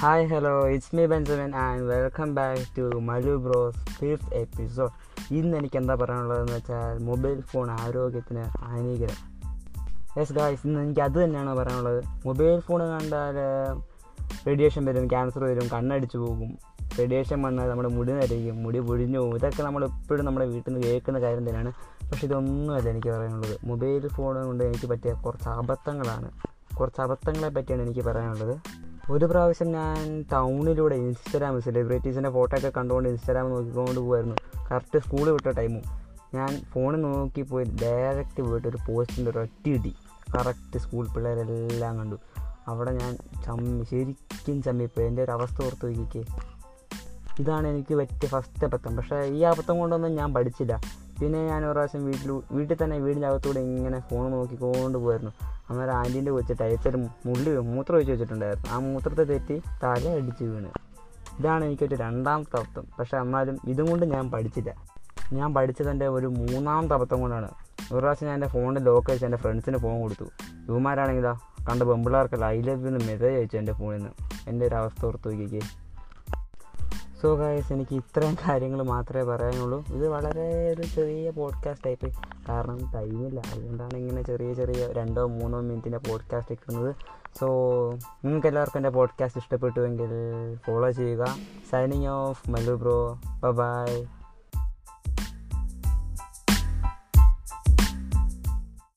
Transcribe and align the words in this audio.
Hi 0.00 0.26
hello 0.26 0.68
it's 0.68 0.96
me 0.96 1.06
Benjamin 1.06 1.54
and 1.54 1.82
welcome 1.82 2.34
back 2.34 2.76
to 2.78 2.96
Mallu 2.96 3.36
bros 3.36 3.76
fifth 3.76 4.34
episode 4.34 4.90
ഇന്ന് 5.30 5.56
എനിക്ക് 5.56 5.76
എന്താ 5.76 5.94
പറയാനുള്ളതെന്ന് 5.94 6.52
വെച്ചാൽ 6.52 6.98
മൊബൈൽ 6.98 7.40
ഫോൺ 7.40 7.70
ആരോഗ്യത്തിന് 7.70 8.42
ഹാനികരം. 8.42 9.16
യെസ് 10.18 10.32
ഗായ്സ് 10.32 10.66
ഇന്ന് 10.66 10.80
എനിക്ക് 10.80 11.00
അത് 11.00 11.24
തന്നെയാണ് 11.24 11.54
പറയാനുള്ളത്. 11.54 12.04
മൊബൈൽ 12.26 12.60
ഫോൺ 12.60 12.80
കണ്ടാൽ 12.80 13.34
റേഡിയേഷൻ 14.46 14.84
വരും 14.84 15.08
ക്യാൻസർ 15.08 15.44
വരും 15.44 15.68
കണ്ണടിച്ചു 15.68 16.18
പോകും. 16.18 16.58
റേഡിയേഷൻ 16.98 17.42
വന്നാൽ 17.42 17.68
നമ്മുടെ 17.68 17.88
മുടി 17.88 18.12
നരയും 18.12 18.62
മുടി 18.62 18.78
പൊഴിഞ്ഞു 18.78 19.18
പോകും. 19.18 19.36
ഇതൊക്കെ 19.36 19.62
നമ്മൾ 19.62 19.84
എപ്പോഴും 19.84 20.26
നമ്മുടെ 20.26 20.46
വീട്ടിൽ 20.46 20.72
നിന്ന് 20.72 20.86
കേൾക്കുന്ന 20.86 21.20
കാര്യം 21.20 21.38
തന്നെയാണ്. 21.38 21.72
പക്ഷേ 22.10 22.26
ഇതൊന്നുമല്ല 22.26 22.88
എനിക്ക് 22.88 23.08
പറയാനുള്ളത്. 23.08 23.58
മൊബൈൽ 23.64 24.08
ഫോൺ 24.08 24.46
കൊണ്ട് 24.46 24.64
എനിക്ക് 24.64 24.86
പറ്റിയ 24.86 25.12
കുറച്ച് 25.12 25.48
അബദ്ധങ്ങളാണ്. 25.48 26.30
കുറച്ച് 26.76 27.00
അബദ്ധങ്ങളെ 27.00 27.48
പറ്റിയാണ് 27.48 27.82
എനിക്ക് 27.82 28.00
പറയാനുള്ളത്. 28.00 28.87
ഒരു 29.10 29.24
പ്രാവശ്യം 29.24 29.72
ഞാൻ 29.72 30.24
ടൗണിലൂടെ 30.32 30.94
ഇൻസ്റ്റാഗ്രാം 30.94 31.62
സെലിബ്രിറ്റീസിന്റെ 31.62 32.30
ഫോട്ടോ 32.30 32.56
ഒക്കെ 32.56 32.72
കണ്ടുകൊണ്ട് 32.76 33.08
ഇൻസ്റ്റാഗ്രാം 33.08 33.50
നോക്കിക്കൊണ്ട് 33.50 34.00
പോകുമായിരുന്നു 34.00 34.36
കറക്റ്റ് 34.70 34.98
സ്കൂൾ 34.98 35.30
വിട്ട 35.30 35.50
ടൈമും. 35.50 35.82
ഞാൻ 36.34 36.48
ഫോണിൽ 36.48 37.00
നോക്കി 37.00 37.42
പോയി 37.42 37.64
ഡയറക്റ്റ് 37.64 38.42
പോയിട്ട് 38.42 38.68
ഒരു 38.68 38.78
പോസ്റ്റിന്റെ 38.88 39.30
ഒരു 39.30 39.38
ഒറ്റ 39.38 39.68
ഇടി. 39.68 39.94
കറക്റ്റ് 40.34 40.78
സ്കൂൾ 40.78 41.08
പിള്ളേരെല്ലാം 41.08 41.98
കണ്ടു. 41.98 42.16
അവിടെ 42.68 42.90
ഞാൻ 42.90 43.16
ചമ്മി 43.44 43.84
ശരിക്കും 43.84 44.62
ചമ്മിപ്പോയി 44.62 45.06
എന്റെ 45.06 45.24
ഒരു 45.24 45.30
അവസ്ഥ 45.30 45.64
ഓർത്ത് 45.64 45.86
നോക്കിക്കേ. 45.86 46.24
ഇതാണ് 47.40 47.68
എനിക്ക് 47.68 47.94
പറ്റിയ 47.94 48.28
ഫസ്റ്റ് 48.28 48.64
അബദ്ധം. 48.64 48.96
പക്ഷേ 48.96 49.22
ഈ 49.22 49.40
അബദ്ധം 49.40 49.78
കൊണ്ടൊന്നും 49.78 50.14
ഞാൻ 50.14 50.34
പഠിച്ചില്ല. 50.34 50.80
പിന്നെ 51.20 51.46
ഞാൻ 51.46 51.64
ഒരു 51.64 51.72
പ്രാവശ്യം 51.72 52.04
വീട്ടിൽ 52.04 52.42
വീട്ടിൽ 52.52 52.76
തന്നെ 52.84 52.98
വീടിന്റെ 52.98 53.28
അകത്തൂടെ 53.28 53.60
ഇങ്ങനെ 53.60 54.00
ഫോൺ 54.00 54.30
നോക്കിക്കൊണ്ട് 54.30 54.98
പോയിരുന്നു. 54.98 55.32
അന്നേരം 55.70 55.92
ആന്റീന്റെ 55.92 56.30
വെച്ചിട്ട് 56.30 56.62
അയച്ചൊരു 56.62 56.96
മുള്ളി 56.96 57.56
മൂത്രം 57.56 57.96
ഒഴിച്ച് 57.96 58.12
വെച്ചിട്ടുണ്ടായിരുന്നു. 58.12 58.70
ആ 58.70 58.78
മൂത്രത്തെ 58.78 59.22
തെറ്റി 59.22 59.62
തല 59.82 60.08
അടിച്ച് 60.08 60.44
വീണ്. 60.44 60.70
ഇതാണ് 61.38 61.64
എനിക്കൊരു 61.64 61.94
രണ്ടാമത്തെ 61.94 62.56
അബദ്ധം 62.56 62.84
പക്ഷേ 62.98 63.16
എന്നാലും 63.16 63.58
ഇതും 63.66 63.90
കൊണ്ട് 63.90 64.06
ഞാൻ 64.06 64.30
പഠിച്ചില്ല. 64.30 64.74
ഞാൻ 65.32 65.54
പഠിച്ചതിന്റെ 65.54 66.08
ഒരു 66.08 66.26
മൂന്നാം 66.26 66.94
അബദ്ധം 66.94 67.20
കൊണ്ടാണ്. 67.20 67.50
ഒരു 67.92 67.98
പ്രാവശ്യം 67.98 68.26
ഞാൻ 68.26 68.34
എന്റെ 68.34 68.48
ഫോണിൽ 68.48 68.82
ലോക്ക് 68.82 69.10
അയച്ച് 69.10 69.26
എന്റെ 69.26 69.38
ഫ്രണ്ട്സിന് 69.38 69.78
ഫോൺ 69.78 70.00
കൊടുത്തു. 70.00 70.24
ഇവന്മാരാണെങ്കിലാ 70.68 71.32
കണ്ട 71.70 71.82
പെമ്പിള്ളേർക്കല്ല 71.82 72.44
ഐ 72.44 72.60
ലവ് 72.60 72.82
യു 72.82 72.88
എന്ന് 72.88 73.00
മെസ്സേജ് 73.00 73.34
അയച്ചു 73.34 73.56
എന്റെ 73.56 73.72
ഫോണിൽ 73.72 73.96
നിന്ന്. 73.96 74.10
എന്റെ 74.48 74.66
ഒരു 74.66 74.74
അവസ്ഥ 74.74 75.06
ഓർത്ത് 75.06 75.28
നോക്കിക്കേ. 75.28 75.60
സോ 77.22 77.34
ഗായസ് 77.34 77.72
എനിക്ക് 77.72 77.94
ഇത്രയും 77.94 78.36
കാര്യങ്ങൾ 78.48 78.82
മാത്രമേ 78.82 79.22
പറയാനുള്ളൂ. 79.22 79.84
ഇത് 79.94 80.08
വളരെ 80.08 80.70
ഒരു 80.70 80.82
ചെറിയ 80.82 81.30
പോഡ്കാസ്റ്റ് 81.30 81.86
ടൈപ്പ് 81.86 82.08
കാരണം 82.48 82.92
ടൈമില്ല 82.94 83.40
അതുകൊണ്ടാണ് 83.52 83.96
ഇങ്ങനെ 83.96 84.22
ചെറിയ 84.22 84.54
ചെറിയ 84.54 84.86
രണ്ടോ 84.92 85.26
മൂന്നോ 85.26 85.60
മിനിറ്റിന്റെ 85.60 85.98
പോഡ്കാസ്റ്റ് 85.98 86.54
ഇടുന്നത് 86.54 86.94
സോ 87.40 87.46
നിങ്ങൾക്ക് 88.24 88.46
എല്ലാവർക്കും 88.46 88.78
എന്റെ 88.78 88.90
പോഡ്കാസ്റ്റ് 88.90 89.40
ഇഷ്ടപ്പെട്ടുവെങ്കിൽ 89.40 90.10
ഫോളോ 90.66 90.90
ചെയ്യുക. 90.90 91.24
Signing 91.70 92.06
off 92.06 92.50
Mallu 92.50 92.74
bro 92.74 93.20
bye 93.50 94.04